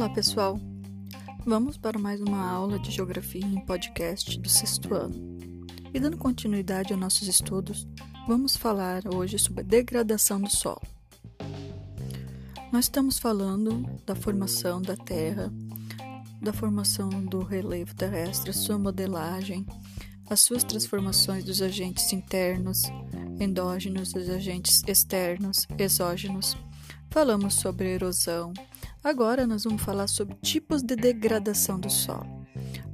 [0.00, 0.58] Olá, pessoal!
[1.44, 5.14] Vamos para mais uma aula de Geografia em podcast do sexto ano.
[5.92, 7.86] E dando continuidade aos nossos estudos,
[8.26, 10.80] vamos falar hoje sobre a degradação do solo.
[12.72, 15.52] Nós estamos falando da formação da Terra,
[16.40, 19.66] da formação do relevo terrestre, sua modelagem,
[20.30, 22.84] as suas transformações dos agentes internos,
[23.38, 26.56] endógenos, dos agentes externos, exógenos.
[27.10, 28.54] Falamos sobre erosão,
[29.02, 32.44] Agora nós vamos falar sobre tipos de degradação do solo.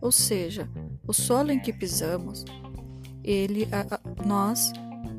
[0.00, 0.70] Ou seja,
[1.06, 2.44] o solo em que pisamos,
[3.24, 4.72] ele, a, a, nós,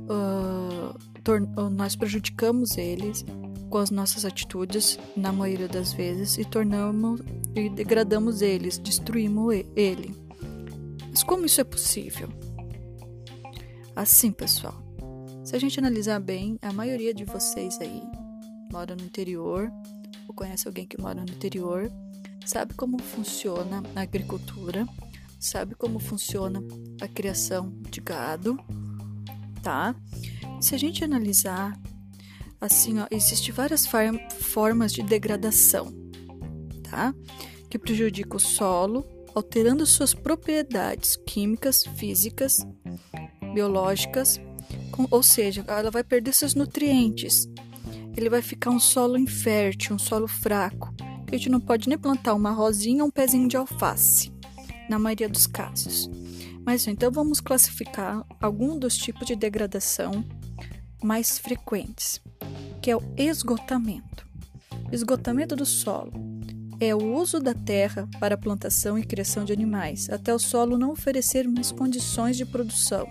[0.07, 3.25] uh, nós prejudicamos eles
[3.69, 7.19] com as nossas atitudes, na maioria das vezes, e tornamos
[7.53, 10.15] e degradamos eles, destruímos ele.
[11.09, 12.29] Mas como isso é possível?
[13.93, 14.75] Assim, pessoal,
[15.43, 18.01] se a gente analisar bem, a maioria de vocês aí
[18.71, 19.69] mora no interior
[20.28, 21.92] ou conhece alguém que mora no interior,
[22.45, 24.88] sabe como funciona a agricultura,
[25.39, 26.61] sabe como funciona
[27.02, 28.58] a criação de gado,
[29.61, 29.95] tá?
[30.59, 31.80] Se a gente analisar,
[32.59, 33.88] assim, ó, existem várias
[34.39, 35.94] formas de degradação,
[36.89, 37.14] tá?
[37.69, 42.66] Que prejudica o solo, alterando suas propriedades químicas, físicas,
[43.53, 44.39] biológicas,
[44.91, 47.47] com, ou seja, ela vai perder seus nutrientes,
[48.17, 50.91] ele vai ficar um solo infértil, um solo fraco,
[51.27, 54.33] que a gente não pode nem plantar uma rosinha ou um pezinho de alface,
[54.89, 56.09] na maioria dos casos.
[56.65, 60.25] Mas então vamos classificar alguns dos tipos de degradação
[61.03, 62.19] mais frequentes,
[62.81, 64.27] que é o esgotamento.
[64.91, 66.11] Esgotamento do solo
[66.79, 70.77] é o uso da terra para a plantação e criação de animais, até o solo
[70.77, 73.07] não oferecer mais condições de produção.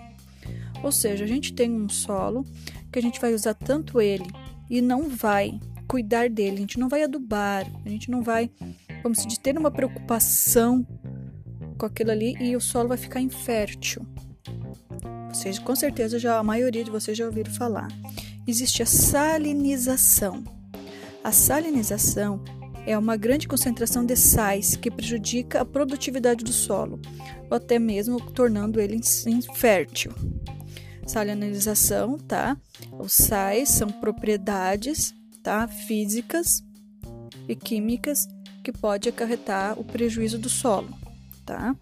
[0.83, 2.45] Ou seja, a gente tem um solo
[2.91, 4.27] que a gente vai usar tanto ele
[4.69, 8.51] e não vai cuidar dele, a gente não vai adubar, a gente não vai,
[9.01, 10.85] vamos dizer, ter uma preocupação
[11.77, 14.05] com aquilo ali e o solo vai ficar infértil.
[15.31, 17.87] Vocês, com certeza, já a maioria de vocês já ouviram falar.
[18.45, 20.43] Existe a salinização.
[21.23, 22.43] A salinização
[22.85, 26.99] é uma grande concentração de sais que prejudica a produtividade do solo,
[27.49, 28.95] ou até mesmo tornando ele
[29.27, 30.13] infértil
[31.07, 32.57] salinização, tá?
[32.99, 35.67] Os sais são propriedades, tá?
[35.67, 36.63] Físicas
[37.47, 38.27] e químicas
[38.63, 40.89] que pode acarretar o prejuízo do solo,
[41.45, 41.75] tá?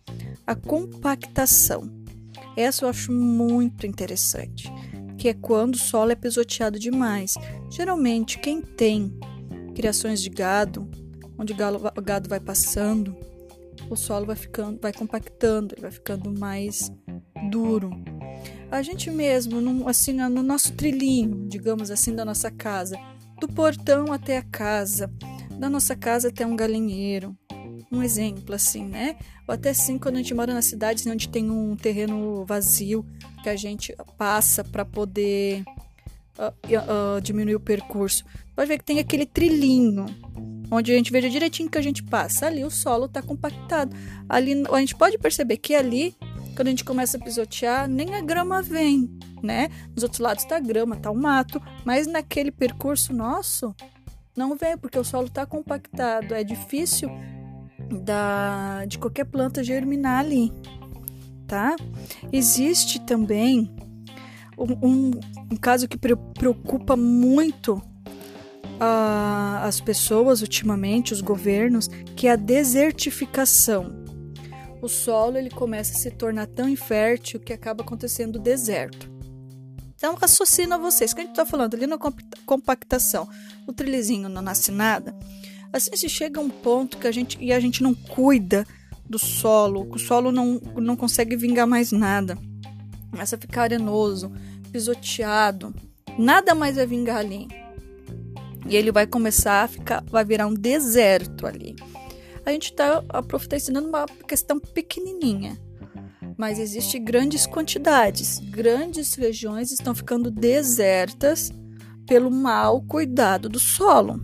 [0.46, 1.90] A compactação.
[2.56, 4.72] Essa eu acho muito interessante,
[5.18, 7.34] que é quando o solo é pisoteado demais.
[7.72, 9.18] Geralmente, quem tem
[9.74, 10.90] criações de gado,
[11.38, 13.18] onde o gado vai passando,
[13.90, 16.91] o solo vai ficando, vai compactando, ele vai ficando mais
[17.50, 17.91] duro
[18.78, 22.97] a gente mesmo, no, assim, no nosso trilhinho, digamos assim, da nossa casa,
[23.40, 25.12] do portão até a casa,
[25.58, 27.35] da nossa casa até um galinheiro.
[27.91, 29.16] Um exemplo assim, né?
[29.47, 33.06] Ou até assim quando a gente mora na cidade onde tem um terreno vazio
[33.41, 35.64] que a gente passa para poder
[36.38, 38.25] uh, uh, diminuir o percurso.
[38.56, 40.06] Pode ver que tem aquele trilhinho
[40.69, 42.47] onde a gente veja direitinho que a gente passa.
[42.47, 43.96] Ali o solo está compactado.
[44.28, 46.16] Ali a gente pode perceber que ali
[46.56, 49.12] quando a gente começa a pisotear, nem a grama vem,
[49.44, 49.70] né?
[49.94, 53.76] Nos outros lados tá a grama, tá o mato, mas naquele percurso nosso
[54.36, 57.10] não vem, porque o solo tá compactado, é difícil
[58.04, 60.52] da, de qualquer planta germinar ali,
[61.48, 61.76] tá?
[62.32, 63.74] Existe também
[64.58, 65.12] um, um,
[65.52, 74.05] um caso que preocupa muito uh, as pessoas ultimamente, os governos, que é a desertificação
[74.85, 79.09] o solo ele começa a se tornar tão infértil que acaba acontecendo deserto.
[79.96, 81.97] Então, raciocina vocês, que a gente está falando ali na
[82.46, 83.28] compactação,
[83.66, 85.16] o trilizinho não nasce nada.
[85.73, 88.66] Assim, se chega um ponto que a gente, e a gente não cuida
[89.09, 92.38] do solo, o solo não, não consegue vingar mais nada,
[93.09, 94.31] começa a ficar arenoso,
[94.72, 95.73] pisoteado,
[96.17, 97.47] nada mais vai vingar ali.
[98.67, 101.76] E ele vai começar a ficar, vai virar um deserto ali
[102.46, 103.03] a gente está
[103.53, 105.59] ensinando uma questão pequenininha.
[106.38, 111.52] Mas existe grandes quantidades, grandes regiões estão ficando desertas
[112.06, 114.24] pelo mau cuidado do solo.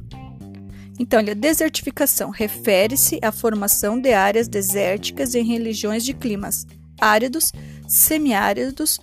[1.00, 6.68] Então, a desertificação refere-se à formação de áreas desérticas em regiões de climas
[7.00, 7.52] áridos,
[7.88, 9.00] semiáridos,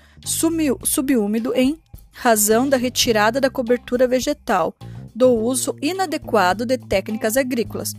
[0.84, 1.76] subúmido em
[2.12, 4.76] razão da retirada da cobertura vegetal,
[5.14, 7.92] do uso inadequado de técnicas agrícolas,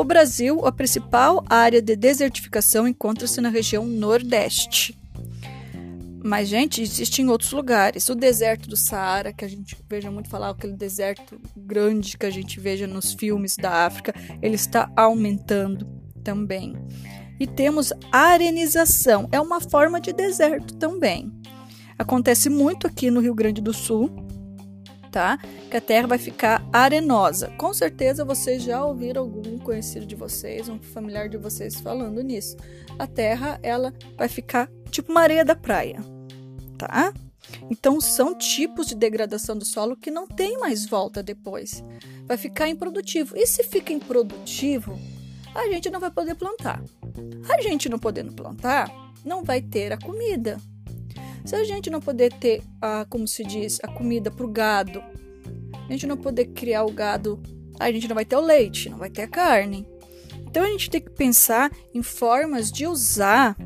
[0.00, 4.96] o Brasil, a principal área de desertificação, encontra-se na região Nordeste.
[6.22, 8.08] Mas, gente, existe em outros lugares.
[8.08, 12.30] O deserto do Saara, que a gente veja muito falar, aquele deserto grande que a
[12.30, 15.86] gente veja nos filmes da África, ele está aumentando
[16.22, 16.76] também.
[17.40, 21.32] E temos arenização, é uma forma de deserto também.
[21.98, 24.10] Acontece muito aqui no Rio Grande do Sul,
[25.10, 25.38] tá?
[25.70, 27.48] Que a terra vai ficar arenosa.
[27.58, 32.56] Com certeza vocês já ouviram algum conhecido de vocês, um familiar de vocês falando nisso.
[32.98, 36.00] A terra, ela vai ficar tipo uma areia da praia,
[36.76, 37.12] tá?
[37.70, 41.82] Então são tipos de degradação do solo que não tem mais volta depois.
[42.26, 43.36] Vai ficar improdutivo.
[43.36, 44.98] E se fica improdutivo,
[45.54, 46.82] a gente não vai poder plantar.
[47.48, 48.90] A gente não podendo plantar,
[49.24, 50.58] não vai ter a comida.
[51.48, 55.02] Se a gente não poder ter, a, como se diz, a comida para o gado,
[55.88, 57.42] a gente não poder criar o gado,
[57.80, 59.88] a gente não vai ter o leite, não vai ter a carne.
[60.46, 63.56] Então a gente tem que pensar em formas de usar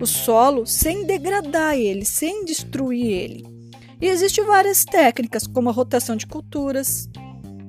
[0.00, 3.46] o solo sem degradar ele, sem destruir ele.
[4.00, 7.08] E existem várias técnicas, como a rotação de culturas,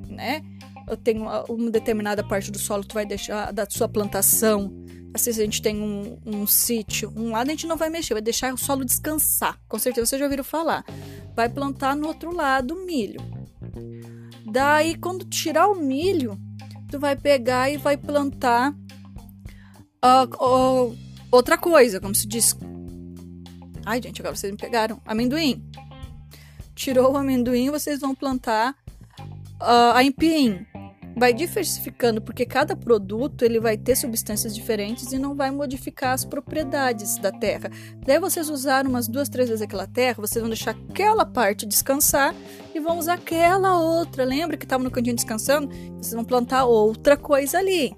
[0.09, 0.41] né?
[0.87, 4.73] Eu tenho uma determinada parte do solo, tu vai deixar da sua plantação
[5.13, 8.13] Assim, se a gente tem um, um sítio, um lado a gente não vai mexer,
[8.13, 9.59] vai deixar o solo descansar.
[9.67, 10.85] Com certeza vocês já ouviram falar.
[11.35, 13.19] Vai plantar no outro lado milho.
[14.45, 16.39] Daí, quando tirar o milho,
[16.89, 18.73] tu vai pegar e vai plantar
[20.03, 20.97] uh, uh,
[21.29, 22.55] outra coisa, como se diz.
[23.85, 25.01] Ai, gente, agora vocês me pegaram.
[25.05, 25.63] Amendoim.
[26.73, 28.75] Tirou o amendoim, vocês vão plantar
[29.61, 30.65] uh, a empim
[31.15, 36.25] vai diversificando porque cada produto ele vai ter substâncias diferentes e não vai modificar as
[36.25, 37.69] propriedades da terra.
[38.05, 42.33] Daí vocês usaram umas duas, três vezes aquela terra, vocês vão deixar aquela parte descansar
[42.73, 44.23] e vão usar aquela outra.
[44.23, 45.69] Lembra que estava no cantinho descansando?
[45.97, 47.95] Vocês vão plantar outra coisa ali.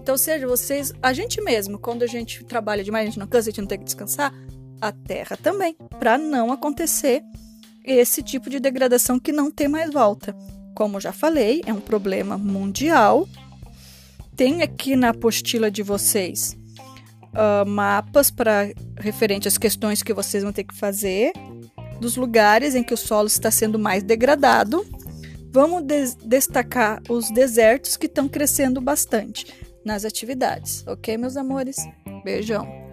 [0.00, 3.48] Então, seja vocês, a gente mesmo, quando a gente trabalha demais, a gente não cansa,
[3.48, 4.34] a gente não tem que descansar,
[4.78, 7.22] a terra também, para não acontecer
[7.82, 10.36] esse tipo de degradação que não tem mais volta.
[10.74, 13.28] Como já falei, é um problema mundial.
[14.36, 16.56] Tem aqui na apostila de vocês
[17.34, 21.32] uh, mapas para referente às questões que vocês vão ter que fazer
[22.00, 24.84] dos lugares em que o solo está sendo mais degradado.
[25.52, 29.46] Vamos des destacar os desertos que estão crescendo bastante
[29.84, 31.76] nas atividades, ok, meus amores?
[32.24, 32.83] Beijão!